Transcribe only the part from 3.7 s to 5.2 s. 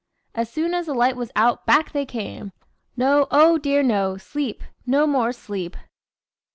no! sleep! no